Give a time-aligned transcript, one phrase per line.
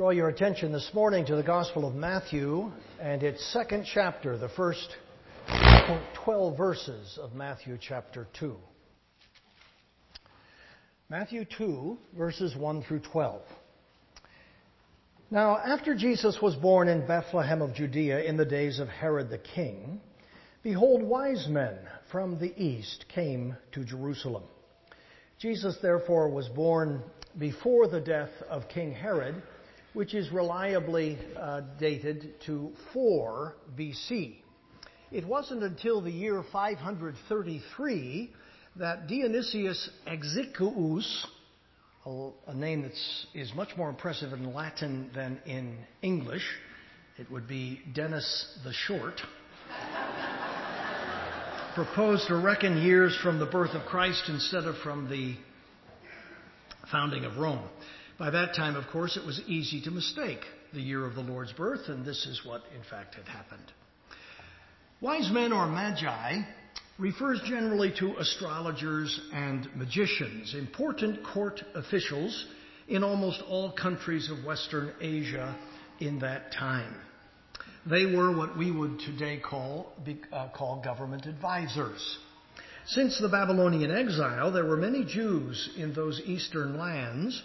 [0.00, 4.48] draw your attention this morning to the Gospel of Matthew and its second chapter, the
[4.48, 4.96] first
[6.24, 8.56] 12 verses of Matthew chapter 2.
[11.10, 13.42] Matthew 2, verses 1 through 12.
[15.30, 19.36] Now, after Jesus was born in Bethlehem of Judea in the days of Herod the
[19.36, 20.00] king,
[20.62, 21.76] behold, wise men
[22.10, 24.44] from the east came to Jerusalem.
[25.38, 27.02] Jesus, therefore, was born
[27.38, 29.42] before the death of King Herod
[29.92, 34.36] which is reliably uh, dated to 4 BC.
[35.10, 38.32] It wasn't until the year 533
[38.76, 41.26] that Dionysius Exiguus,
[42.06, 42.92] a name that
[43.34, 46.46] is much more impressive in Latin than in English,
[47.18, 49.20] it would be Dennis the Short,
[51.74, 55.34] proposed to reckon years from the birth of Christ instead of from the
[56.90, 57.68] founding of Rome.
[58.20, 60.40] By that time, of course, it was easy to mistake
[60.74, 63.72] the year of the Lord's birth, and this is what, in fact, had happened.
[65.00, 66.42] Wise men or magi
[66.98, 72.44] refers generally to astrologers and magicians, important court officials
[72.88, 75.56] in almost all countries of Western Asia
[76.00, 76.94] in that time.
[77.86, 79.94] They were what we would today call,
[80.30, 82.18] uh, call government advisors.
[82.84, 87.42] Since the Babylonian exile, there were many Jews in those eastern lands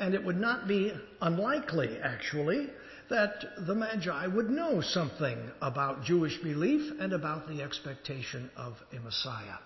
[0.00, 2.68] and it would not be unlikely, actually,
[3.10, 9.00] that the Magi would know something about Jewish belief and about the expectation of a
[9.00, 9.58] Messiah.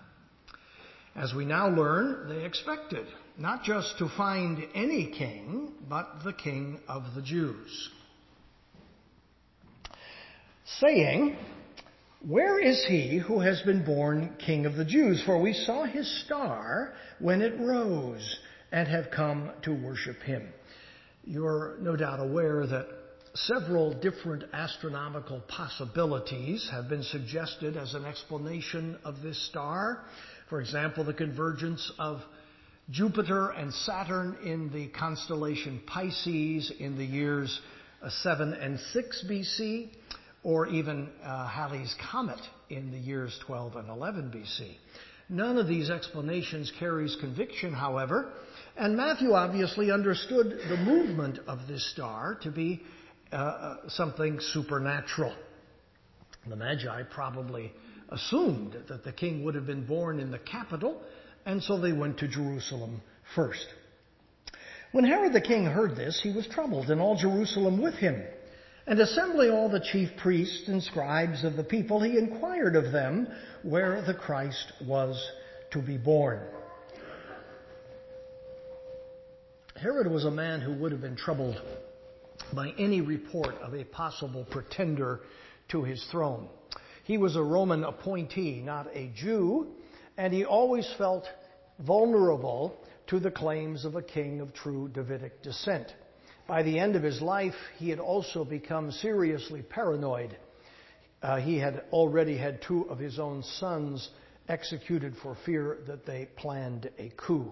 [1.15, 6.79] As we now learn, they expected not just to find any king, but the king
[6.89, 7.89] of the Jews.
[10.79, 11.37] Saying,
[12.27, 15.23] Where is he who has been born king of the Jews?
[15.25, 18.39] For we saw his star when it rose
[18.71, 20.47] and have come to worship him.
[21.23, 22.87] You're no doubt aware that
[23.33, 30.03] several different astronomical possibilities have been suggested as an explanation of this star.
[30.49, 32.21] For example, the convergence of
[32.91, 37.59] Jupiter and Saturn in the constellation Pisces in the years
[38.01, 39.89] uh, 7 and 6 BC,
[40.43, 44.75] or even uh, Halley's Comet in the years 12 and 11 BC.
[45.27, 48.31] None of these explanations carries conviction, however,
[48.77, 52.83] and Matthew obviously understood the movement of this star to be
[53.31, 55.33] uh, uh, something supernatural.
[56.47, 57.73] The Magi probably
[58.09, 61.01] assumed that the king would have been born in the capital,
[61.45, 63.01] and so they went to Jerusalem
[63.33, 63.65] first.
[64.91, 68.23] When Herod the king heard this, he was troubled, and all Jerusalem with him.
[68.87, 73.27] And assembling all the chief priests and scribes of the people, he inquired of them
[73.63, 75.21] where the Christ was
[75.71, 76.39] to be born.
[79.77, 81.61] Herod was a man who would have been troubled
[82.53, 85.19] by any report of a possible pretender
[85.67, 86.47] to his throne.
[87.03, 89.67] He was a Roman appointee, not a Jew,
[90.17, 91.25] and he always felt
[91.79, 95.93] vulnerable to the claims of a king of true Davidic descent.
[96.47, 100.37] By the end of his life, he had also become seriously paranoid.
[101.21, 104.09] Uh, he had already had two of his own sons
[104.47, 107.51] executed for fear that they planned a coup.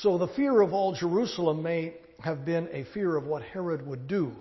[0.00, 4.06] So the fear of all Jerusalem may have been a fear of what Herod would
[4.06, 4.32] do.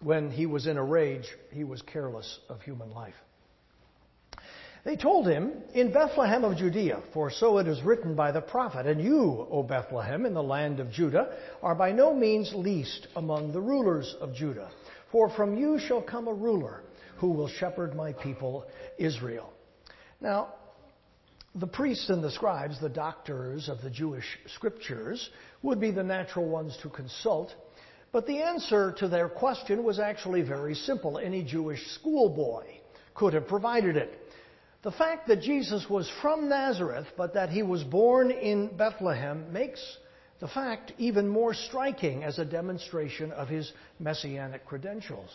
[0.00, 3.14] When he was in a rage, he was careless of human life.
[4.84, 8.86] They told him, In Bethlehem of Judea, for so it is written by the prophet,
[8.86, 13.52] And you, O Bethlehem, in the land of Judah, are by no means least among
[13.52, 14.70] the rulers of Judah.
[15.10, 16.82] For from you shall come a ruler
[17.16, 18.66] who will shepherd my people
[18.98, 19.52] Israel.
[20.20, 20.54] Now,
[21.58, 25.30] the priests and the scribes, the doctors of the Jewish scriptures,
[25.62, 27.54] would be the natural ones to consult.
[28.12, 31.18] But the answer to their question was actually very simple.
[31.18, 32.64] Any Jewish schoolboy
[33.14, 34.20] could have provided it.
[34.82, 39.80] The fact that Jesus was from Nazareth, but that he was born in Bethlehem, makes
[40.38, 45.30] the fact even more striking as a demonstration of his messianic credentials.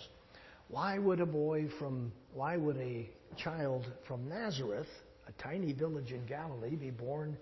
[0.70, 4.88] Why would a boy from, why would a child from Nazareth
[5.32, 7.38] a tiny village in Galilee, be born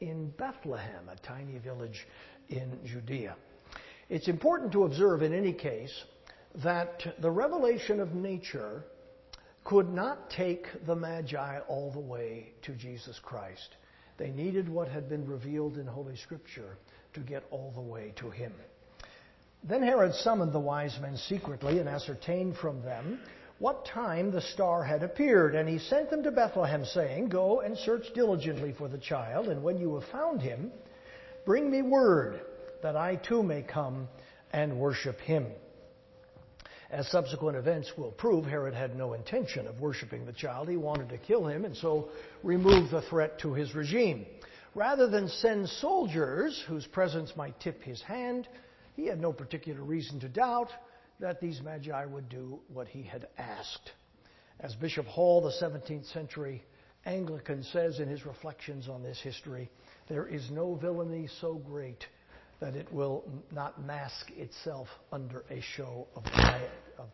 [0.00, 2.06] in Bethlehem, a tiny village
[2.48, 3.36] in Judea.
[4.08, 5.92] It's important to observe in any case
[6.62, 8.84] that the revelation of nature
[9.64, 13.76] could not take the Magi all the way to Jesus Christ.
[14.16, 16.78] They needed what had been revealed in Holy Scripture
[17.12, 18.52] to get all the way to Him.
[19.62, 23.20] Then Herod summoned the wise men secretly and ascertained from them
[23.58, 25.54] what time the star had appeared.
[25.54, 29.62] And he sent them to Bethlehem, saying, Go and search diligently for the child, and
[29.62, 30.70] when you have found him,
[31.44, 32.40] bring me word
[32.82, 34.08] that I too may come
[34.52, 35.46] and worship him.
[36.90, 40.68] As subsequent events will prove, Herod had no intention of worshiping the child.
[40.68, 42.08] He wanted to kill him and so
[42.42, 44.24] remove the threat to his regime.
[44.74, 48.48] Rather than send soldiers whose presence might tip his hand,
[48.96, 50.70] he had no particular reason to doubt
[51.20, 53.92] that these magi would do what he had asked.
[54.60, 56.62] As Bishop Hall, the 17th century
[57.06, 59.70] Anglican, says in his reflections on this history,
[60.08, 62.04] there is no villainy so great
[62.60, 66.24] that it will not mask itself under a show of,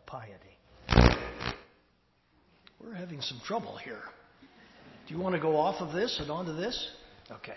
[0.07, 0.57] piety.
[2.79, 4.01] We're having some trouble here.
[5.07, 6.89] Do you want to go off of this and onto this?
[7.31, 7.53] Okay.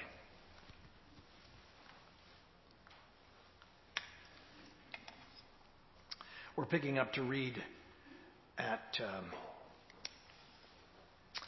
[6.58, 7.54] We're picking up to read
[8.58, 9.26] at um,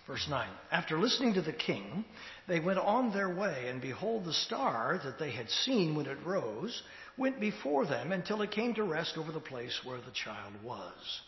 [0.07, 2.05] Verse 9 After listening to the king,
[2.47, 6.25] they went on their way, and behold, the star that they had seen when it
[6.25, 6.81] rose
[7.19, 11.21] went before them until it came to rest over the place where the child was.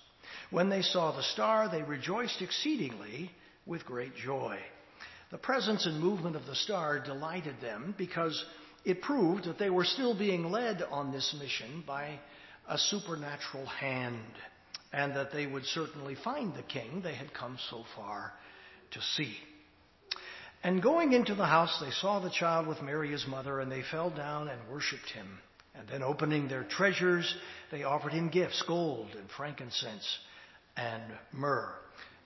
[0.52, 3.32] When they saw the star, they rejoiced exceedingly
[3.66, 4.60] with great joy.
[5.32, 8.44] The presence and movement of the star delighted them because
[8.84, 12.20] it proved that they were still being led on this mission by
[12.72, 14.16] a supernatural hand,
[14.94, 18.32] and that they would certainly find the king they had come so far
[18.90, 19.36] to see.
[20.64, 23.82] And going into the house, they saw the child with Mary his mother, and they
[23.82, 25.38] fell down and worshipped him.
[25.74, 27.34] And then opening their treasures,
[27.70, 30.18] they offered him gifts, gold and frankincense
[30.74, 31.74] and myrrh.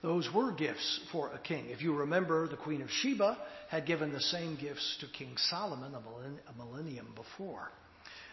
[0.01, 1.65] Those were gifts for a king.
[1.69, 3.37] If you remember, the Queen of Sheba
[3.69, 7.69] had given the same gifts to King Solomon a millennium before.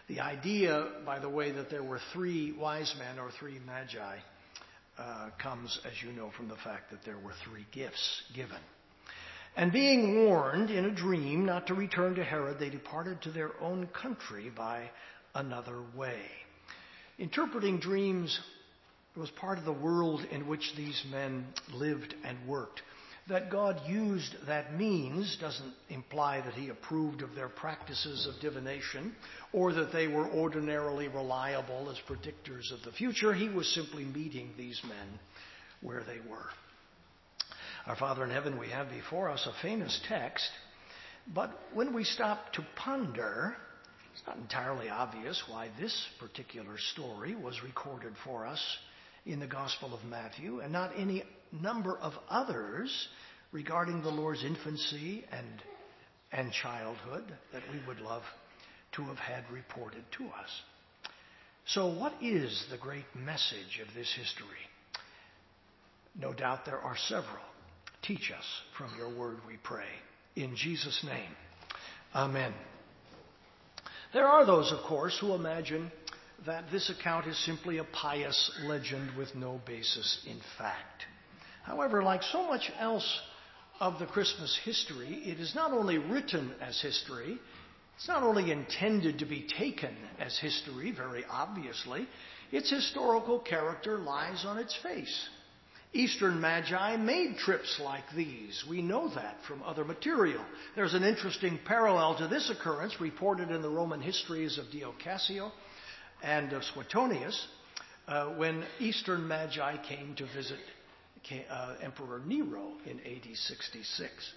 [0.08, 4.18] The idea, by the way, that there were three wise men or three magi
[4.98, 8.58] uh, comes, as you know, from the fact that there were three gifts given.
[9.56, 13.52] And being warned in a dream not to return to Herod, they departed to their
[13.60, 14.90] own country by
[15.34, 16.20] another way.
[17.18, 18.38] Interpreting dreams
[19.16, 22.82] was part of the world in which these men lived and worked.
[23.26, 29.16] That God used that means doesn't imply that he approved of their practices of divination
[29.52, 33.32] or that they were ordinarily reliable as predictors of the future.
[33.32, 35.18] He was simply meeting these men
[35.80, 36.46] where they were.
[37.86, 40.50] Our Father in heaven, we have before us a famous text,
[41.26, 43.56] but when we stop to ponder,
[44.12, 48.60] it's not entirely obvious why this particular story was recorded for us
[49.26, 51.22] in the Gospel of Matthew and not any
[51.52, 53.08] number of others
[53.52, 55.62] regarding the Lord's infancy and,
[56.32, 58.22] and childhood that we would love
[58.92, 60.50] to have had reported to us.
[61.66, 64.46] So, what is the great message of this history?
[66.18, 67.44] No doubt there are several.
[68.02, 68.44] Teach us
[68.76, 69.88] from your word, we pray.
[70.36, 71.30] In Jesus' name,
[72.14, 72.54] Amen.
[74.12, 75.90] There are those, of course, who imagine
[76.46, 81.04] that this account is simply a pious legend with no basis in fact.
[81.62, 83.20] However, like so much else
[83.80, 87.38] of the Christmas history, it is not only written as history,
[87.96, 92.06] it's not only intended to be taken as history, very obviously,
[92.52, 95.28] its historical character lies on its face.
[95.92, 98.64] Eastern Magi made trips like these.
[98.68, 100.44] We know that from other material.
[100.74, 105.52] There's an interesting parallel to this occurrence reported in the Roman histories of Dio Cassius
[106.24, 107.46] and of Suetonius
[108.08, 110.58] uh, when Eastern Magi came to visit
[111.50, 114.32] uh, Emperor Nero in AD 66.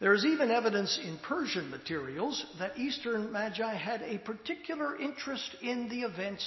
[0.00, 5.88] There is even evidence in Persian materials that Eastern Magi had a particular interest in
[5.88, 6.44] the events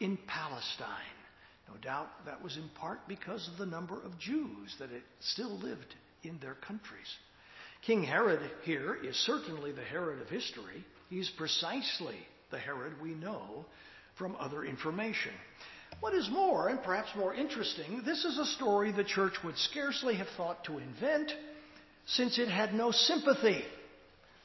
[0.00, 0.88] in Palestine.
[1.68, 4.88] No doubt that was in part because of the number of Jews that
[5.20, 7.06] still lived in their countries.
[7.82, 10.84] King Herod here is certainly the Herod of history.
[11.08, 12.16] He's precisely
[12.50, 13.64] the Herod we know
[14.16, 15.32] from other information.
[16.00, 20.14] What is more, and perhaps more interesting, this is a story the church would scarcely
[20.16, 21.32] have thought to invent
[22.06, 23.64] since it had no sympathy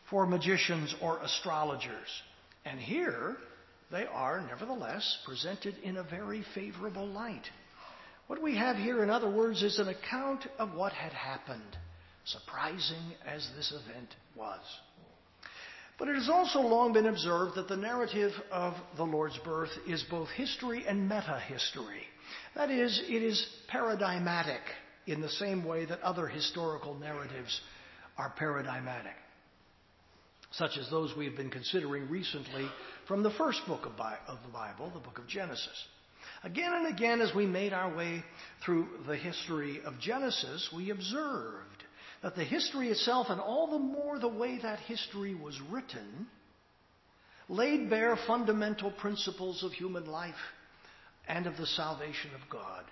[0.09, 2.07] for magicians or astrologers.
[2.65, 3.37] And here
[3.91, 7.45] they are, nevertheless, presented in a very favorable light.
[8.27, 11.77] What we have here, in other words, is an account of what had happened,
[12.25, 14.61] surprising as this event was.
[15.97, 20.03] But it has also long been observed that the narrative of the Lord's birth is
[20.09, 22.03] both history and meta history.
[22.55, 24.61] That is, it is paradigmatic
[25.07, 27.61] in the same way that other historical narratives
[28.17, 29.15] are paradigmatic,
[30.51, 32.67] such as those we have been considering recently
[33.07, 35.85] from the first book of, the Bible, the book of Genesis.
[36.43, 38.23] Again and again, as we made our way
[38.65, 41.83] through the history of Genesis, we observed
[42.21, 46.27] that the history itself, and all the more the way that history was written,
[47.49, 50.35] laid bare fundamental principles of human life
[51.27, 52.83] and of the salvation of God.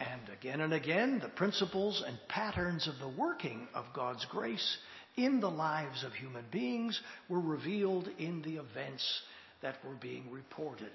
[0.00, 4.76] And again and again, the principles and patterns of the working of God's grace
[5.16, 9.22] in the lives of human beings were revealed in the events
[9.60, 10.86] that were being reported.
[10.86, 10.92] That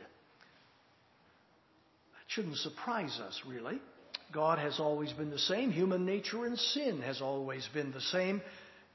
[2.27, 3.79] shouldn't surprise us, really.
[4.33, 5.71] God has always been the same.
[5.71, 8.41] Human nature and sin has always been the same.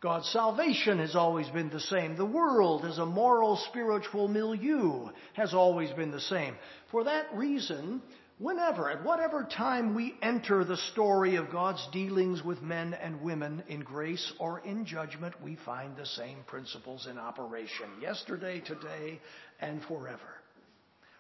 [0.03, 2.17] God's salvation has always been the same.
[2.17, 6.57] The world as a moral, spiritual milieu has always been the same.
[6.91, 8.03] For that reason,
[8.39, 13.63] whenever, at whatever time we enter the story of God's dealings with men and women
[13.69, 19.21] in grace or in judgment, we find the same principles in operation yesterday, today,
[19.61, 20.19] and forever.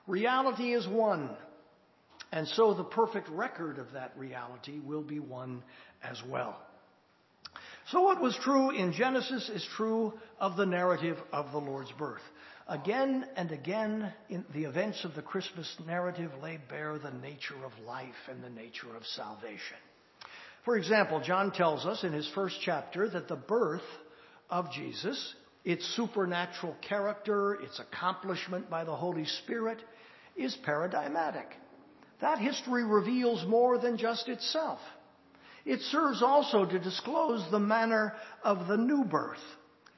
[0.09, 1.31] Reality is one,
[2.33, 5.62] and so the perfect record of that reality will be one
[6.03, 6.59] as well.
[7.91, 12.23] So what was true in Genesis is true of the narrative of the Lord's birth.
[12.69, 14.12] Again and again,
[14.55, 18.97] the events of the Christmas narrative lay bare the nature of life and the nature
[18.97, 19.77] of salvation.
[20.65, 23.83] For example, John tells us in his first chapter that the birth
[24.49, 25.35] of Jesus,
[25.65, 29.83] its supernatural character, its accomplishment by the Holy Spirit,
[30.37, 31.49] is paradigmatic.
[32.23, 34.79] That history reveals more than just itself.
[35.64, 39.43] It serves also to disclose the manner of the new birth,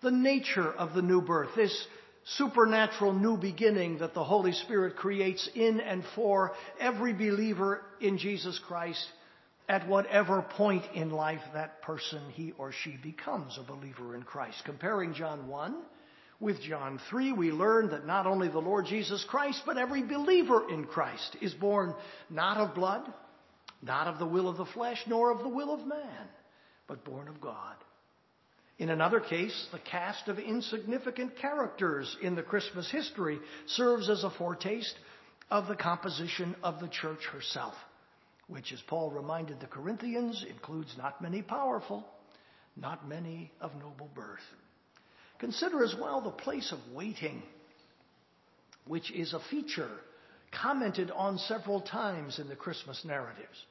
[0.02, 1.86] the nature of the new birth, this
[2.24, 8.58] supernatural new beginning that the Holy Spirit creates in and for every believer in Jesus
[8.66, 9.06] Christ
[9.68, 14.62] at whatever point in life that person, he or she, becomes a believer in Christ.
[14.64, 15.76] Comparing John 1
[16.40, 20.68] with John 3, we learn that not only the Lord Jesus Christ, but every believer
[20.68, 21.94] in Christ is born
[22.28, 23.02] not of blood,
[23.82, 26.28] not of the will of the flesh, nor of the will of man,
[26.86, 27.76] but born of God.
[28.78, 34.30] In another case, the cast of insignificant characters in the Christmas history serves as a
[34.30, 34.94] foretaste
[35.50, 37.74] of the composition of the church herself,
[38.48, 42.04] which, as Paul reminded the Corinthians, includes not many powerful,
[42.76, 44.40] not many of noble birth.
[45.38, 47.42] Consider as well the place of waiting,
[48.86, 49.90] which is a feature
[50.52, 53.66] commented on several times in the Christmas narratives.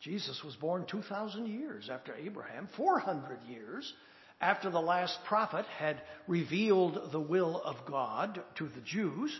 [0.00, 3.92] Jesus was born 2,000 years after Abraham, 400 years
[4.40, 9.32] after the last prophet had revealed the will of God to the Jews,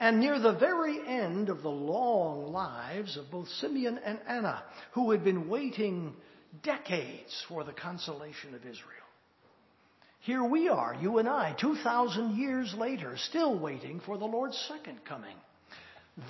[0.00, 5.12] and near the very end of the long lives of both Simeon and Anna, who
[5.12, 6.14] had been waiting
[6.64, 9.01] decades for the consolation of Israel.
[10.22, 15.04] Here we are, you and I, 2,000 years later, still waiting for the Lord's second
[15.04, 15.34] coming.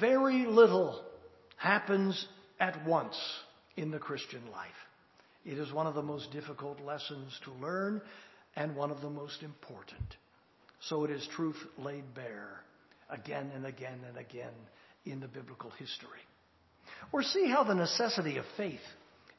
[0.00, 1.04] Very little
[1.58, 2.26] happens
[2.58, 3.18] at once
[3.76, 4.70] in the Christian life.
[5.44, 8.00] It is one of the most difficult lessons to learn
[8.56, 10.16] and one of the most important.
[10.88, 12.62] So it is truth laid bare
[13.10, 14.54] again and again and again
[15.04, 16.20] in the biblical history.
[17.12, 18.80] Or see how the necessity of faith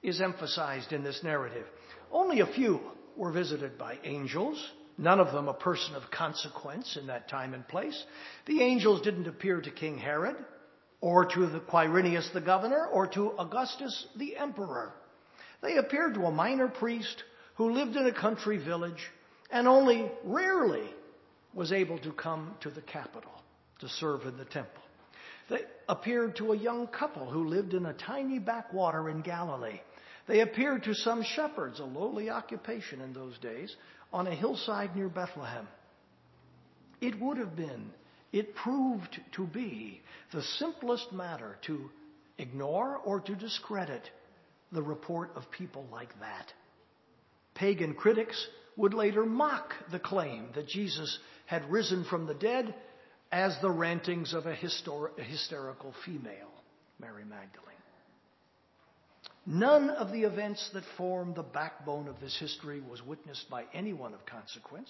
[0.04, 1.66] is emphasized in this narrative.
[2.12, 2.80] Only a few
[3.18, 4.64] were visited by angels,
[4.98, 8.04] none of them a person of consequence in that time and place.
[8.46, 10.36] The angels didn't appear to King Herod,
[11.02, 14.94] or to the Quirinius the governor, or to Augustus the emperor.
[15.62, 17.24] They appeared to a minor priest
[17.56, 19.10] who lived in a country village
[19.52, 20.90] and only rarely
[21.54, 23.32] was able to come to the capital
[23.80, 24.82] to serve in the temple.
[25.50, 29.82] They appeared to a young couple who lived in a tiny backwater in Galilee.
[30.28, 33.76] They appeared to some shepherds, a lowly occupation in those days,
[34.12, 35.68] on a hillside near Bethlehem.
[37.02, 37.92] It would have been,
[38.32, 40.02] it proved to be,
[40.32, 41.90] the simplest matter to
[42.38, 44.10] ignore or to discredit
[44.72, 46.54] the report of people like that.
[47.56, 52.74] Pagan critics would later mock the claim that Jesus had risen from the dead
[53.32, 56.52] as the rantings of a, hysterical female,
[57.00, 57.73] Mary Magdalene.
[59.46, 64.14] None of the events that form the backbone of this history was witnessed by anyone
[64.14, 64.90] of consequence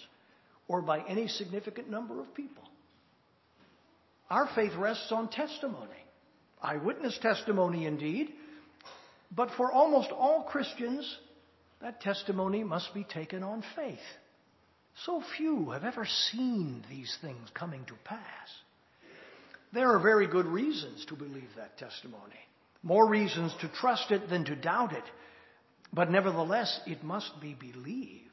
[0.67, 2.63] or by any significant number of people.
[4.29, 5.89] Our faith rests on testimony,
[6.62, 8.29] eyewitness testimony indeed,
[9.36, 11.17] but for almost all Christians,
[11.81, 14.00] that testimony must be taken on faith.
[15.05, 18.19] So few have ever seen these things coming to pass.
[19.74, 22.39] There are very good reasons to believe that testimony,
[22.84, 25.04] more reasons to trust it than to doubt it,
[25.94, 28.30] but nevertheless, it must be believed.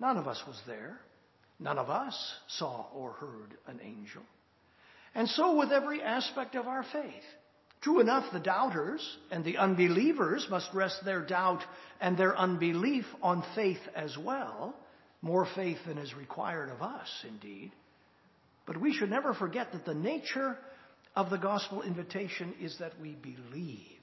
[0.00, 0.98] None of us was there.
[1.60, 2.14] None of us
[2.48, 4.22] saw or heard an angel.
[5.14, 7.22] And so with every aspect of our faith.
[7.82, 11.62] True enough, the doubters and the unbelievers must rest their doubt
[12.00, 14.74] and their unbelief on faith as well,
[15.20, 17.72] more faith than is required of us, indeed.
[18.66, 20.56] But we should never forget that the nature
[21.14, 24.00] of the gospel invitation is that we believe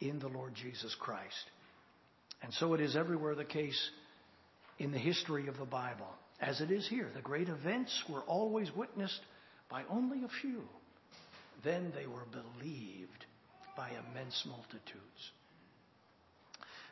[0.00, 1.50] in the Lord Jesus Christ.
[2.42, 3.90] And so it is everywhere the case
[4.78, 6.08] in the history of the Bible,
[6.40, 7.08] as it is here.
[7.14, 9.20] The great events were always witnessed
[9.70, 10.62] by only a few.
[11.64, 13.24] Then they were believed
[13.76, 15.30] by immense multitudes.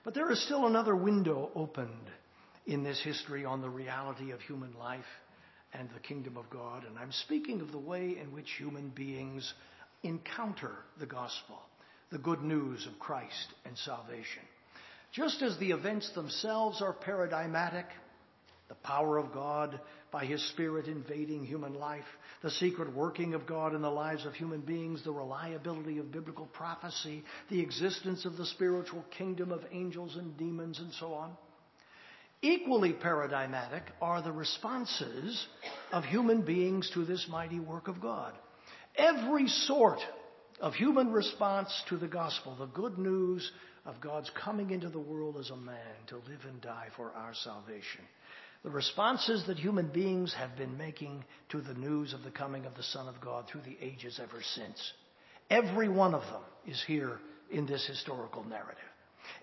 [0.04, 2.10] But there is still another window opened
[2.66, 5.04] in this history on the reality of human life
[5.74, 6.84] and the kingdom of God.
[6.84, 9.52] And I'm speaking of the way in which human beings
[10.02, 11.58] encounter the gospel,
[12.10, 14.42] the good news of Christ and salvation.
[15.12, 17.86] Just as the events themselves are paradigmatic,
[18.68, 19.78] the power of God
[20.10, 22.04] by His Spirit invading human life,
[22.42, 26.46] the secret working of God in the lives of human beings, the reliability of biblical
[26.46, 31.36] prophecy, the existence of the spiritual kingdom of angels and demons, and so on.
[32.42, 35.46] Equally paradigmatic are the responses
[35.92, 38.34] of human beings to this mighty work of God.
[38.96, 40.00] Every sort
[40.60, 43.50] of human response to the gospel, the good news
[43.86, 45.76] of God's coming into the world as a man
[46.08, 48.02] to live and die for our salvation.
[48.62, 52.74] The responses that human beings have been making to the news of the coming of
[52.74, 54.92] the Son of God through the ages ever since.
[55.50, 57.18] Every one of them is here
[57.50, 58.78] in this historical narrative.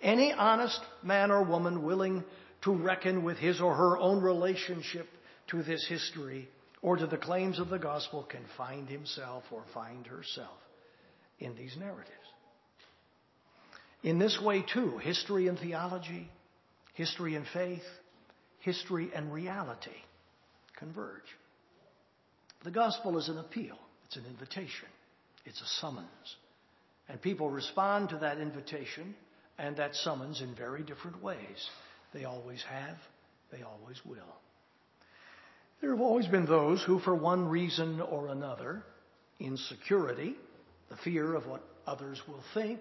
[0.01, 2.24] Any honest man or woman willing
[2.63, 5.08] to reckon with his or her own relationship
[5.48, 6.48] to this history
[6.82, 10.58] or to the claims of the gospel can find himself or find herself
[11.39, 12.15] in these narratives.
[14.03, 16.30] In this way, too, history and theology,
[16.94, 17.84] history and faith,
[18.60, 19.91] history and reality
[20.77, 21.22] converge.
[22.63, 24.88] The gospel is an appeal, it's an invitation,
[25.46, 26.08] it's a summons.
[27.10, 29.15] And people respond to that invitation
[29.58, 31.70] and that summons in very different ways.
[32.13, 32.98] They always have,
[33.51, 34.36] they always will.
[35.80, 38.84] There have always been those who, for one reason or another,
[39.39, 40.36] insecurity,
[40.89, 42.80] the fear of what others will think,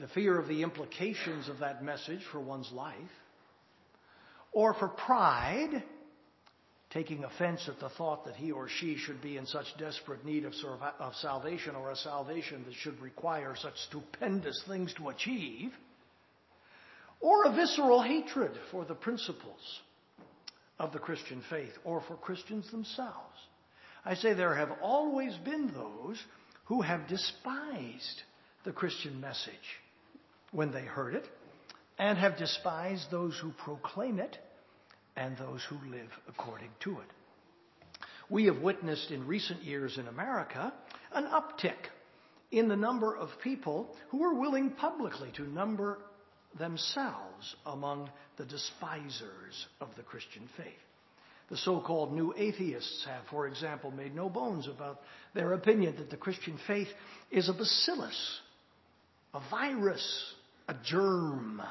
[0.00, 2.96] the fear of the implications of that message for one's life,
[4.52, 5.82] or for pride,
[6.90, 10.44] taking offense at the thought that he or she should be in such desperate need
[10.46, 10.54] of,
[10.98, 15.72] of salvation or a salvation that should require such stupendous things to achieve
[17.20, 19.80] or a visceral hatred for the principles
[20.78, 23.36] of the Christian faith or for Christians themselves.
[24.04, 26.22] I say there have always been those
[26.66, 28.22] who have despised
[28.64, 29.54] the Christian message
[30.52, 31.26] when they heard it
[31.98, 34.38] and have despised those who proclaim it
[35.16, 37.98] and those who live according to it.
[38.30, 40.72] We have witnessed in recent years in America
[41.12, 41.90] an uptick
[42.50, 45.98] in the number of people who are willing publicly to number
[46.58, 50.66] themselves among the despisers of the Christian faith.
[51.50, 55.00] The so called new atheists have, for example, made no bones about
[55.34, 56.88] their opinion that the Christian faith
[57.30, 58.40] is a bacillus,
[59.32, 60.34] a virus,
[60.68, 61.62] a germ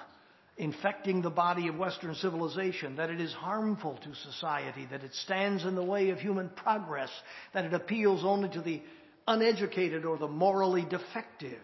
[0.57, 5.63] infecting the body of Western civilization, that it is harmful to society, that it stands
[5.63, 7.11] in the way of human progress,
[7.53, 8.81] that it appeals only to the
[9.27, 11.61] uneducated or the morally defective.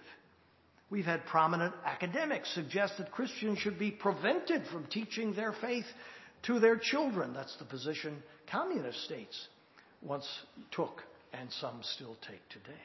[0.93, 5.87] We've had prominent academics suggest that Christians should be prevented from teaching their faith
[6.43, 7.33] to their children.
[7.33, 9.47] That's the position communist states
[10.03, 10.27] once
[10.69, 11.01] took
[11.33, 12.79] and some still take today.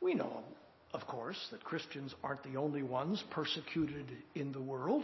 [0.00, 0.44] We know,
[0.94, 5.02] of course, that Christians aren't the only ones persecuted in the world.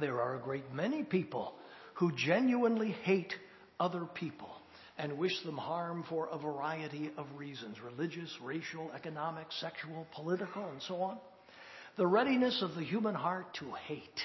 [0.00, 1.54] There are a great many people
[1.94, 3.32] who genuinely hate
[3.78, 4.55] other people
[4.98, 10.80] and wish them harm for a variety of reasons religious, racial, economic, sexual, political, and
[10.82, 11.18] so on.
[11.96, 14.20] The readiness of the human heart to hate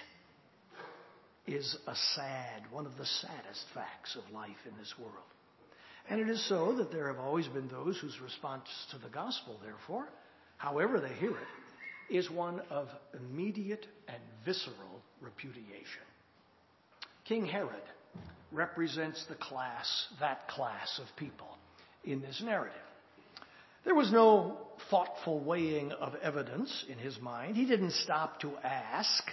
[1.47, 5.13] is a sad, one of the saddest facts of life in this world.
[6.09, 9.59] And it is so that there have always been those whose response to the gospel,
[9.63, 10.07] therefore,
[10.57, 16.03] however they hear it, is one of immediate and visceral repudiation.
[17.25, 17.83] King Herod
[18.51, 21.47] represents the class, that class of people
[22.03, 22.73] in this narrative.
[23.83, 24.57] There was no
[24.89, 27.55] thoughtful weighing of evidence in his mind.
[27.55, 29.23] He didn't stop to ask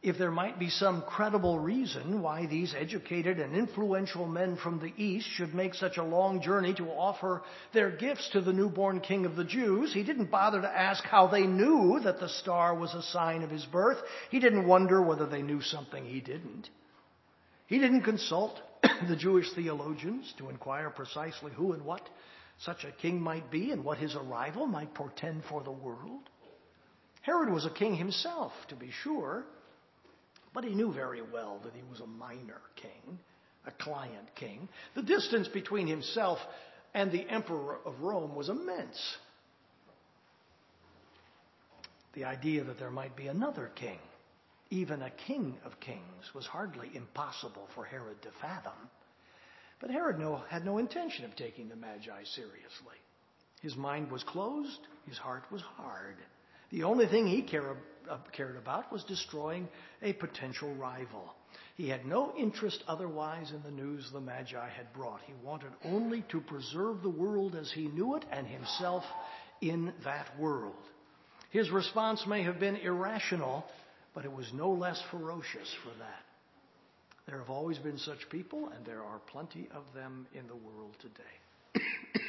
[0.00, 4.92] if there might be some credible reason why these educated and influential men from the
[5.02, 7.42] East should make such a long journey to offer
[7.72, 9.92] their gifts to the newborn king of the Jews.
[9.92, 13.50] He didn't bother to ask how they knew that the star was a sign of
[13.50, 13.98] his birth.
[14.30, 16.68] He didn't wonder whether they knew something he didn't.
[17.68, 18.60] He didn't consult
[19.08, 22.02] the Jewish theologians to inquire precisely who and what
[22.58, 26.28] such a king might be and what his arrival might portend for the world.
[27.22, 29.44] Herod was a king himself, to be sure,
[30.52, 33.20] but he knew very well that he was a minor king
[33.68, 34.68] a client king.
[34.94, 36.38] The distance between himself
[36.94, 38.98] and the emperor of Rome was immense.
[42.14, 43.98] The idea that there might be another king,
[44.70, 48.90] even a king of kings, was hardly impossible for Herod to fathom.
[49.80, 52.96] But Herod no, had no intention of taking the Magi seriously.
[53.62, 56.16] His mind was closed, his heart was hard.
[56.70, 57.76] The only thing he care,
[58.08, 59.68] uh, cared about was destroying
[60.02, 61.34] a potential rival.
[61.76, 65.20] He had no interest otherwise in the news the Magi had brought.
[65.22, 69.04] He wanted only to preserve the world as he knew it and himself
[69.60, 70.74] in that world.
[71.50, 73.64] His response may have been irrational,
[74.18, 76.24] but it was no less ferocious for that.
[77.28, 80.96] There have always been such people, and there are plenty of them in the world
[81.00, 81.84] today.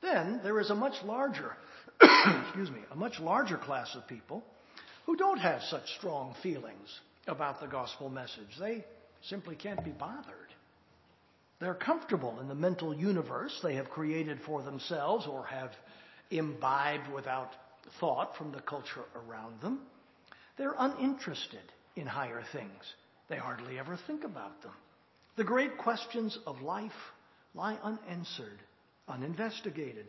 [0.00, 1.54] then there is a much larger,
[2.00, 4.42] excuse me, a much larger class of people
[5.04, 8.48] who don't have such strong feelings about the gospel message.
[8.58, 8.86] They
[9.28, 10.54] simply can't be bothered.
[11.60, 15.72] They're comfortable in the mental universe they have created for themselves or have
[16.30, 17.50] imbibed without
[18.00, 19.80] thought from the culture around them.
[20.56, 22.94] They're uninterested in higher things.
[23.28, 24.72] They hardly ever think about them.
[25.36, 26.92] The great questions of life
[27.54, 28.60] lie unanswered,
[29.08, 30.06] uninvestigated,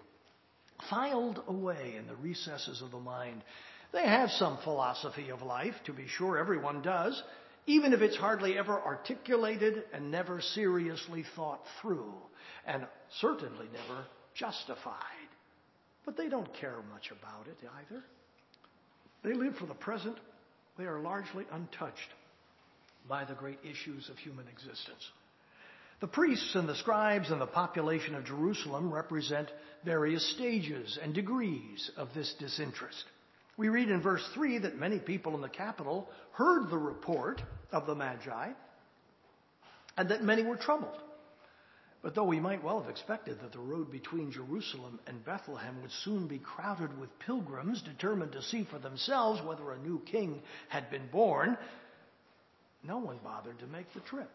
[0.89, 3.43] filed away in the recesses of the mind.
[3.91, 7.21] They have some philosophy of life, to be sure, everyone does,
[7.65, 12.13] even if it's hardly ever articulated and never seriously thought through,
[12.65, 12.85] and
[13.21, 15.29] certainly never justified.
[16.05, 18.03] But they don't care much about it either.
[19.23, 20.17] They live for the present.
[20.77, 22.09] They are largely untouched
[23.07, 25.09] by the great issues of human existence.
[26.01, 29.49] The priests and the scribes and the population of Jerusalem represent
[29.85, 33.05] various stages and degrees of this disinterest.
[33.55, 37.85] We read in verse 3 that many people in the capital heard the report of
[37.85, 38.51] the Magi
[39.95, 40.97] and that many were troubled.
[42.03, 45.91] But though we might well have expected that the road between Jerusalem and Bethlehem would
[46.03, 50.91] soon be crowded with pilgrims determined to see for themselves whether a new king had
[50.91, 51.57] been born,
[52.83, 54.29] no one bothered to make the trip.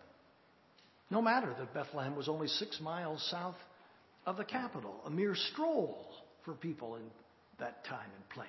[1.10, 3.56] No matter that Bethlehem was only six miles south
[4.24, 6.08] of the capital, a mere stroll
[6.46, 7.02] for people in
[7.58, 8.48] that time and place.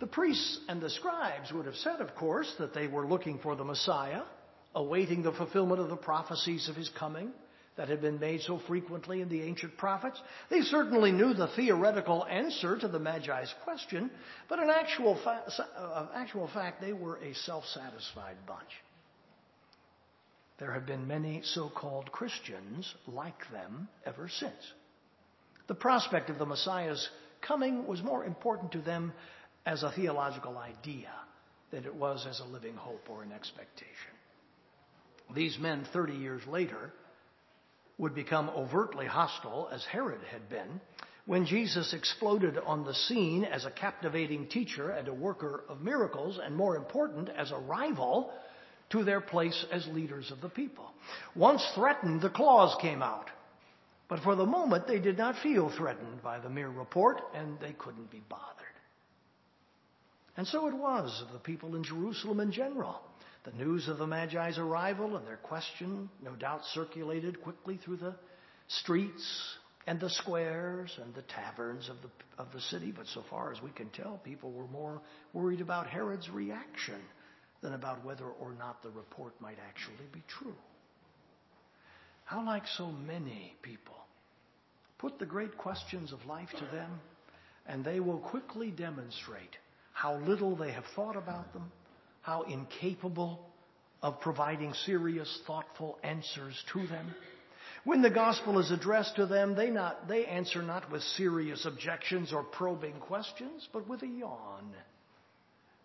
[0.00, 3.56] The priests and the scribes would have said, of course, that they were looking for
[3.56, 4.22] the Messiah,
[4.74, 7.32] awaiting the fulfillment of the prophecies of his coming
[7.76, 10.20] that had been made so frequently in the ancient prophets.
[10.50, 14.10] They certainly knew the theoretical answer to the Magi's question,
[14.48, 15.44] but in actual, fa-
[15.76, 18.70] uh, actual fact, they were a self satisfied bunch.
[20.58, 24.72] There have been many so called Christians like them ever since.
[25.66, 27.08] The prospect of the Messiah's
[27.40, 29.12] coming was more important to them
[29.64, 31.10] as a theological idea
[31.70, 34.12] than it was as a living hope or an expectation.
[35.34, 36.92] These men, 30 years later,
[38.02, 40.80] would become overtly hostile, as Herod had been,
[41.24, 46.40] when Jesus exploded on the scene as a captivating teacher and a worker of miracles,
[46.44, 48.32] and more important, as a rival
[48.90, 50.90] to their place as leaders of the people.
[51.36, 53.30] Once threatened, the claws came out.
[54.08, 57.72] But for the moment, they did not feel threatened by the mere report, and they
[57.72, 58.46] couldn't be bothered.
[60.36, 63.00] And so it was of the people in Jerusalem in general.
[63.44, 68.14] The news of the Magi's arrival and their question, no doubt, circulated quickly through the
[68.68, 72.92] streets and the squares and the taverns of the, of the city.
[72.96, 75.02] But so far as we can tell, people were more
[75.32, 77.00] worried about Herod's reaction
[77.62, 80.54] than about whether or not the report might actually be true.
[82.24, 83.96] How like so many people,
[84.98, 87.00] put the great questions of life to them,
[87.66, 89.56] and they will quickly demonstrate
[89.92, 91.70] how little they have thought about them
[92.22, 93.40] how incapable
[94.02, 97.14] of providing serious, thoughtful answers to them.
[97.84, 102.32] When the gospel is addressed to them, they, not, they answer not with serious objections
[102.32, 104.72] or probing questions, but with a yawn.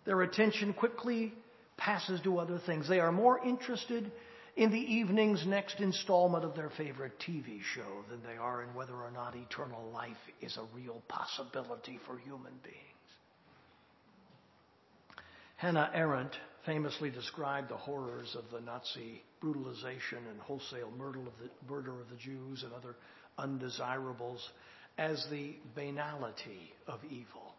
[0.06, 1.34] Their attention quickly
[1.76, 2.88] passes to other things.
[2.88, 4.12] They are more interested
[4.56, 8.96] in the evening's next installment of their favorite TV show than they are in whether
[8.96, 12.97] or not eternal life is a real possibility for human beings.
[15.58, 21.50] Hannah Arendt famously described the horrors of the Nazi brutalization and wholesale murder of the,
[21.68, 22.96] murder of the Jews and other
[23.40, 24.48] undesirables
[25.00, 27.56] as the banality of evil.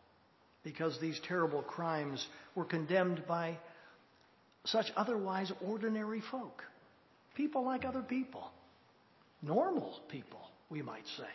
[0.62, 3.58] Because these terrible crimes were condemned by
[4.64, 6.62] such otherwise ordinary folk.
[7.34, 8.50] People like other people.
[9.42, 11.30] Normal people, we might say.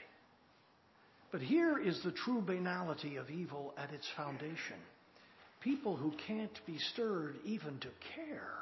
[1.31, 4.77] But here is the true banality of evil at its foundation
[5.63, 8.53] people who can't be stirred even to care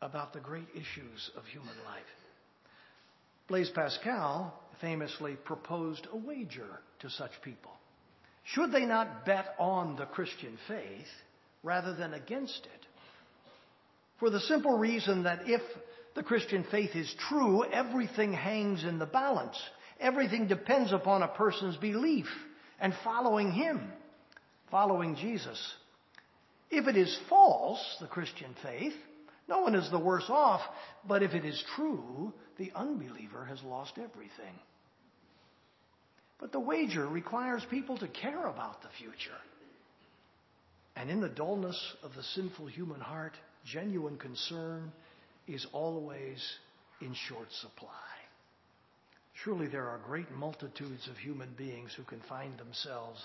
[0.00, 2.04] about the great issues of human life.
[3.48, 7.72] Blaise Pascal famously proposed a wager to such people.
[8.44, 11.06] Should they not bet on the Christian faith
[11.62, 12.86] rather than against it?
[14.20, 15.62] For the simple reason that if
[16.14, 19.60] the Christian faith is true, everything hangs in the balance.
[20.00, 22.26] Everything depends upon a person's belief
[22.80, 23.80] and following Him,
[24.70, 25.58] following Jesus.
[26.70, 28.94] If it is false, the Christian faith,
[29.48, 30.62] no one is the worse off,
[31.06, 34.58] but if it is true, the unbeliever has lost everything.
[36.38, 39.38] But the wager requires people to care about the future.
[40.96, 44.92] And in the dullness of the sinful human heart, genuine concern
[45.46, 46.42] is always
[47.00, 47.90] in short supply.
[49.44, 53.22] Surely there are great multitudes of human beings who can find themselves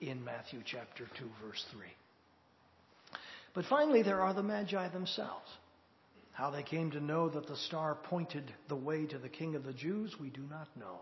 [0.00, 1.80] in Matthew chapter 2, verse 3.
[3.56, 5.48] But finally, there are the Magi themselves.
[6.32, 9.64] How they came to know that the star pointed the way to the King of
[9.64, 10.98] the Jews, we do not know.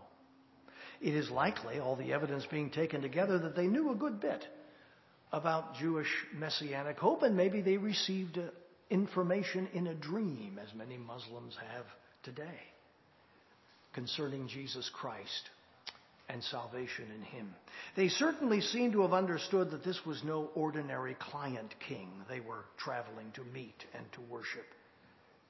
[1.01, 4.47] It is likely, all the evidence being taken together, that they knew a good bit
[5.33, 8.43] about Jewish messianic hope, and maybe they received uh,
[8.89, 11.87] information in a dream, as many Muslims have
[12.23, 12.61] today,
[13.93, 15.51] concerning Jesus Christ
[16.29, 17.55] and salvation in him.
[17.97, 22.65] They certainly seem to have understood that this was no ordinary client king they were
[22.79, 24.67] traveling to meet and to worship.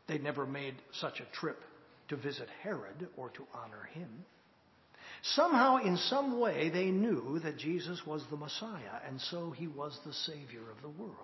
[0.06, 1.62] They'd never made such a trip
[2.08, 4.24] to visit Herod or to honor him.
[5.22, 9.98] Somehow, in some way, they knew that Jesus was the Messiah, and so he was
[10.04, 11.16] the Savior of the world.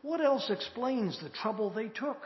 [0.00, 2.22] What else explains the trouble they took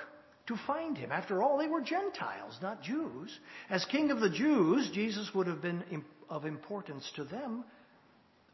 [0.46, 1.12] to find him?
[1.12, 3.38] After all, they were Gentiles, not Jews.
[3.70, 5.82] As King of the Jews, Jesus would have been
[6.28, 7.64] of importance to them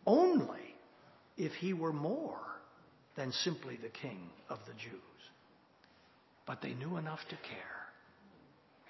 [0.07, 0.75] only
[1.37, 2.41] if he were more
[3.17, 5.01] than simply the King of the Jews.
[6.47, 7.87] But they knew enough to care,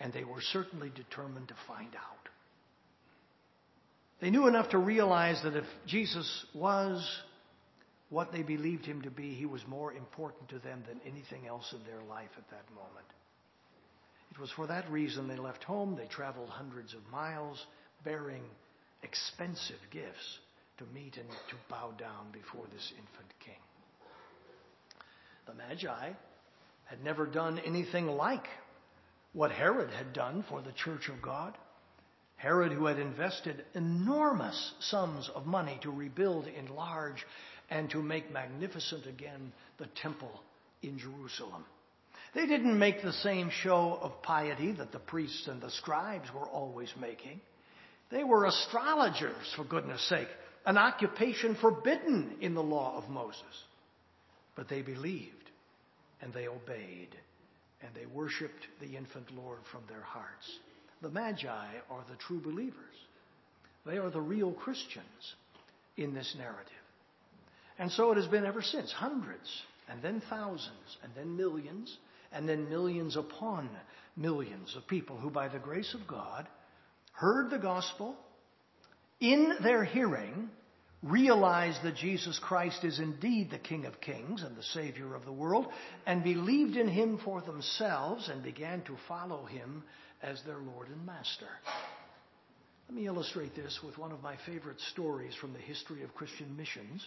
[0.01, 2.29] and they were certainly determined to find out.
[4.21, 7.05] They knew enough to realize that if Jesus was
[8.11, 11.73] what they believed him to be, he was more important to them than anything else
[11.73, 13.07] in their life at that moment.
[14.31, 15.97] It was for that reason they left home.
[15.97, 17.65] They traveled hundreds of miles
[18.05, 18.43] bearing
[19.03, 20.39] expensive gifts
[20.79, 23.55] to meet and to bow down before this infant king.
[25.47, 26.13] The Magi
[26.85, 28.47] had never done anything like
[29.33, 31.57] what Herod had done for the church of God.
[32.37, 37.27] Herod, who had invested enormous sums of money to rebuild, enlarge,
[37.71, 40.41] and to make magnificent again the temple
[40.83, 41.65] in Jerusalem.
[42.35, 46.47] They didn't make the same show of piety that the priests and the scribes were
[46.47, 47.41] always making.
[48.11, 50.29] They were astrologers, for goodness sake,
[50.67, 53.43] an occupation forbidden in the law of Moses.
[54.57, 55.33] But they believed
[56.21, 57.15] and they obeyed
[57.81, 60.59] and they worshiped the infant Lord from their hearts.
[61.01, 62.75] The Magi are the true believers.
[63.87, 65.35] They are the real Christians
[65.97, 66.73] in this narrative.
[67.79, 69.49] And so it has been ever since hundreds,
[69.89, 71.97] and then thousands, and then millions,
[72.33, 73.71] and then millions upon
[74.17, 76.47] millions of people who, by the grace of God,
[77.13, 78.17] heard the gospel,
[79.21, 80.51] in their hearing,
[81.03, 85.33] realized that Jesus Christ is indeed the King of Kings and the Savior of the
[85.33, 85.67] world,
[86.07, 89.85] and believed in Him for themselves and began to follow Him
[90.23, 91.47] as their Lord and Master.
[92.89, 96.57] Let me illustrate this with one of my favorite stories from the history of Christian
[96.57, 97.07] missions.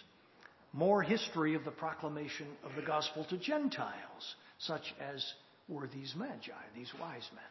[0.72, 5.24] More history of the proclamation of the gospel to Gentiles, such as
[5.68, 7.44] were these magi, these wise men.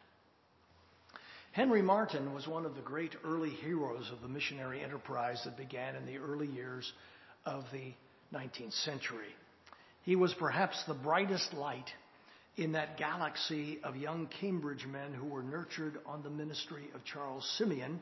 [1.51, 5.95] Henry Martyn was one of the great early heroes of the missionary enterprise that began
[5.95, 6.91] in the early years
[7.45, 7.93] of the
[8.33, 9.35] 19th century.
[10.03, 11.89] He was perhaps the brightest light
[12.57, 17.49] in that galaxy of young Cambridge men who were nurtured on the ministry of Charles
[17.57, 17.99] Simeon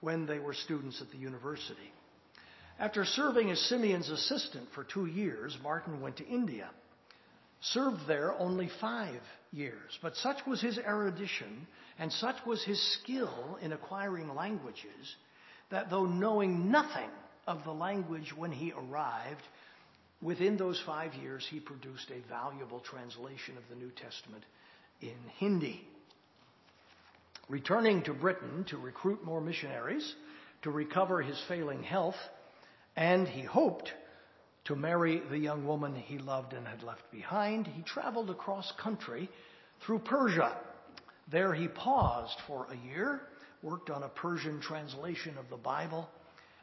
[0.00, 1.92] when they were students at the university.
[2.78, 6.68] After serving as Simeon's assistant for two years, Martyn went to India.
[7.60, 9.20] Served there only five
[9.52, 11.66] years, but such was his erudition
[11.98, 15.16] and such was his skill in acquiring languages
[15.70, 17.08] that though knowing nothing
[17.46, 19.42] of the language when he arrived,
[20.20, 24.44] within those five years he produced a valuable translation of the New Testament
[25.00, 25.86] in Hindi.
[27.48, 30.14] Returning to Britain to recruit more missionaries,
[30.62, 32.16] to recover his failing health,
[32.96, 33.92] and he hoped
[34.64, 39.28] to marry the young woman he loved and had left behind, he traveled across country
[39.84, 40.56] through Persia
[41.30, 43.20] there he paused for a year,
[43.62, 46.08] worked on a Persian translation of the Bible,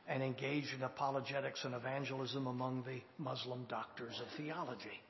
[0.08, 5.02] and engaged in apologetics and evangelism among the Muslim doctors of theology.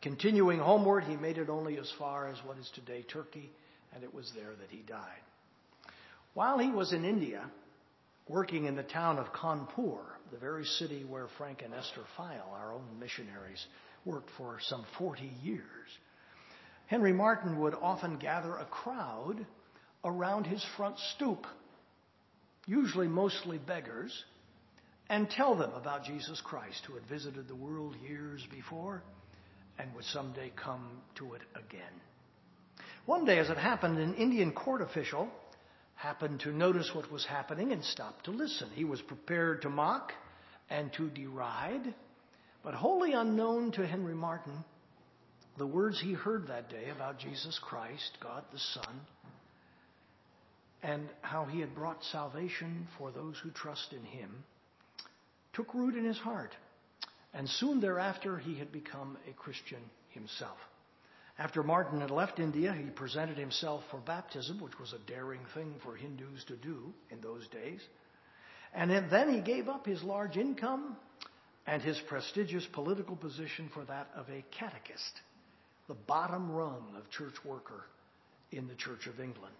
[0.00, 3.50] Continuing homeward, he made it only as far as what is today Turkey,
[3.94, 5.22] and it was there that he died.
[6.34, 7.50] While he was in India,
[8.28, 12.72] working in the town of Kanpur, the very city where Frank and Esther File, our
[12.72, 13.64] own missionaries,
[14.04, 15.88] worked for some 40 years,
[16.86, 19.46] Henry Martyn would often gather a crowd
[20.04, 21.46] around his front stoop,
[22.66, 24.24] usually mostly beggars,
[25.10, 29.02] and tell them about Jesus Christ who had visited the world years before
[29.78, 31.82] and would someday come to it again.
[33.06, 35.28] One day, as it happened, an Indian court official
[35.98, 38.68] happened to notice what was happening and stopped to listen.
[38.72, 40.12] He was prepared to mock
[40.70, 41.92] and to deride,
[42.62, 44.64] but wholly unknown to Henry Martyn,
[45.58, 49.00] the words he heard that day about Jesus Christ, God the Son,
[50.84, 54.30] and how he had brought salvation for those who trust in him,
[55.52, 56.54] took root in his heart.
[57.34, 59.80] And soon thereafter, he had become a Christian
[60.10, 60.58] himself.
[61.38, 65.76] After Martyn had left India, he presented himself for baptism, which was a daring thing
[65.84, 67.80] for Hindus to do in those days.
[68.74, 70.96] And then he gave up his large income
[71.66, 75.20] and his prestigious political position for that of a catechist,
[75.86, 77.84] the bottom rung of church worker
[78.50, 79.54] in the Church of England.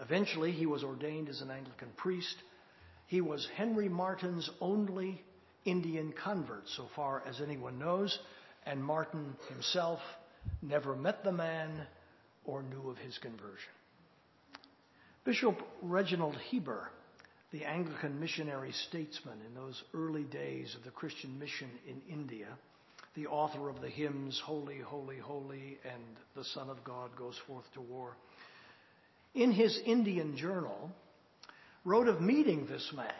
[0.00, 2.34] Eventually, he was ordained as an Anglican priest.
[3.06, 5.22] He was Henry Martyn's only
[5.64, 8.18] Indian convert, so far as anyone knows,
[8.66, 10.00] and Martyn himself
[10.62, 11.86] never met the man
[12.44, 13.72] or knew of his conversion.
[15.24, 16.90] Bishop Reginald Heber,
[17.50, 22.48] the Anglican missionary statesman in those early days of the Christian mission in India,
[23.14, 26.02] the author of the hymns Holy, Holy, Holy, and
[26.34, 28.16] The Son of God Goes Forth to War,
[29.34, 30.90] in his Indian journal,
[31.84, 33.12] wrote of meeting this man,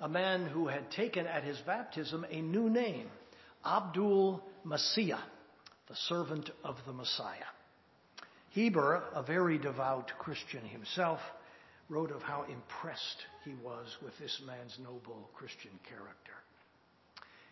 [0.00, 3.08] a man who had taken at his baptism a new name,
[3.64, 5.18] Abdul Masih,
[5.92, 7.52] the servant of the Messiah.
[8.48, 11.20] Heber, a very devout Christian himself,
[11.90, 16.32] wrote of how impressed he was with this man's noble Christian character.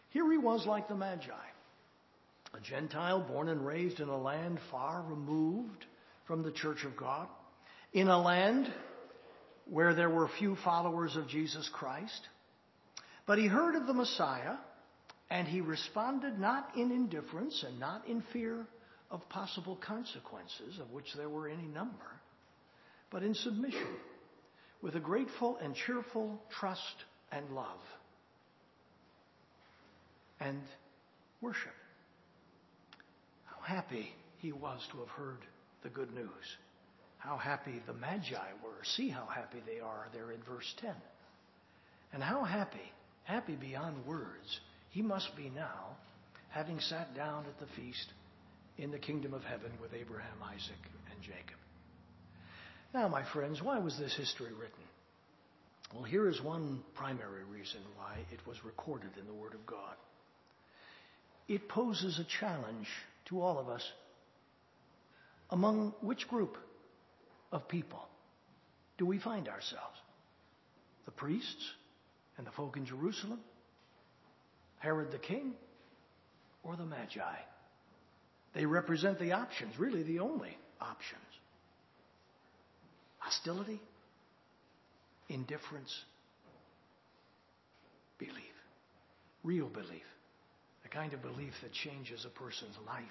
[0.09, 1.29] Here he was like the Magi,
[2.55, 5.85] a Gentile born and raised in a land far removed
[6.26, 7.29] from the church of God,
[7.92, 8.72] in a land
[9.66, 12.26] where there were few followers of Jesus Christ.
[13.26, 14.55] But he heard of the Messiah
[15.31, 18.66] and he responded not in indifference and not in fear
[19.11, 22.21] of possible consequences, of which there were any number,
[23.11, 23.87] but in submission,
[24.83, 27.81] with a grateful and cheerful trust and love
[30.40, 30.61] and
[31.40, 31.73] worship.
[33.45, 35.38] How happy he was to have heard
[35.83, 36.29] the good news.
[37.19, 38.83] How happy the Magi were.
[38.97, 40.95] See how happy they are there in verse 10.
[42.12, 42.93] And how happy,
[43.25, 45.96] happy beyond words, he must be now,
[46.50, 48.12] having sat down at the feast
[48.76, 50.79] in the kingdom of heaven with Abraham, Isaac,
[51.12, 51.59] and Jacob.
[52.92, 54.85] Now, my friends, why was this history written?
[55.94, 59.94] Well, here is one primary reason why it was recorded in the Word of God.
[61.48, 62.87] It poses a challenge
[63.26, 63.83] to all of us.
[65.50, 66.57] Among which group
[67.50, 68.07] of people
[68.98, 69.98] do we find ourselves?
[71.07, 71.72] The priests
[72.38, 73.40] and the folk in Jerusalem?
[74.81, 75.53] Herod the king,
[76.64, 77.37] or the Magi.
[78.55, 81.21] They represent the options, really the only options.
[83.19, 83.81] Hostility,
[85.29, 85.95] indifference,
[88.19, 88.35] belief.
[89.45, 90.03] Real belief.
[90.83, 93.05] The kind of belief that changes a person's life,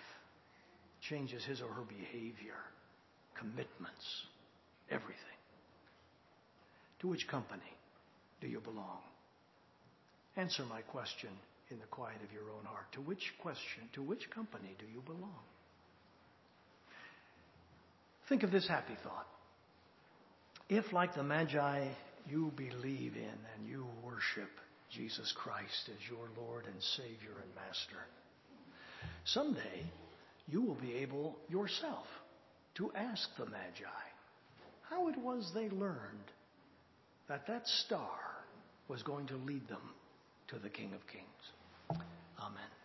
[1.02, 2.58] changes his or her behavior,
[3.38, 4.26] commitments,
[4.90, 5.16] everything.
[7.02, 7.62] To which company
[8.42, 9.00] do you belong?
[10.36, 11.30] Answer my question
[11.72, 12.92] in the quiet of your own heart.
[12.94, 15.44] To which question, to which company do you belong?
[18.28, 19.28] Think of this happy thought.
[20.70, 21.88] If, like the Magi,
[22.28, 24.50] you believe in and you worship
[24.92, 28.06] Jesus Christ as your Lord and Savior and Master,
[29.26, 29.84] someday
[30.48, 32.06] you will be able yourself
[32.76, 34.06] to ask the Magi
[34.90, 36.32] how it was they learned
[37.28, 38.20] that that star
[38.88, 39.94] was going to lead them
[40.48, 41.26] to the King of Kings.
[42.40, 42.79] Amen.